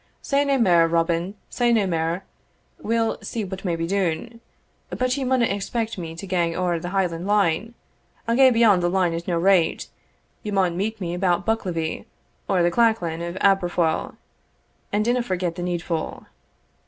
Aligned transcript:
"Say 0.23 0.43
nae 0.43 0.57
mair, 0.57 0.87
Robin 0.87 1.35
say 1.47 1.71
nae 1.71 1.85
mair 1.85 2.23
We'll 2.79 3.19
see 3.21 3.43
what 3.45 3.63
may 3.63 3.75
be 3.75 3.85
dune. 3.85 4.41
But 4.89 5.15
ye 5.15 5.23
maunna 5.23 5.45
expect 5.45 5.95
me 5.99 6.15
to 6.15 6.25
gang 6.25 6.55
ower 6.55 6.79
the 6.79 6.89
Highland 6.89 7.27
line 7.27 7.75
I'll 8.27 8.35
gae 8.35 8.49
beyond 8.49 8.81
the 8.81 8.89
line 8.89 9.13
at 9.13 9.27
no 9.27 9.37
rate. 9.37 9.89
Ye 10.41 10.51
maun 10.51 10.75
meet 10.75 10.99
me 10.99 11.13
about 11.13 11.45
Bucklivie 11.45 12.05
or 12.47 12.63
the 12.63 12.71
Clachan 12.71 13.21
of 13.21 13.37
Aberfoil, 13.41 14.15
and 14.91 15.05
dinna 15.05 15.21
forget 15.21 15.53
the 15.53 15.61
needful." 15.61 16.25